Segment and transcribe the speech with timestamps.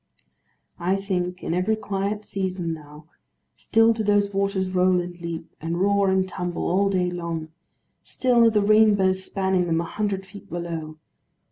[0.79, 3.05] I think in every quiet season now,
[3.55, 7.49] still do those waters roll and leap, and roar and tumble, all day long;
[8.03, 10.97] still are the rainbows spanning them, a hundred feet below.